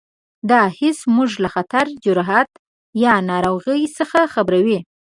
دا 0.49 0.61
حس 0.77 0.99
موږ 1.15 1.31
له 1.43 1.49
خطر، 1.55 1.85
جراحت 2.03 2.49
یا 3.03 3.13
ناروغۍ 3.29 3.81
څخه 3.97 4.19
خبروي. 4.33 4.79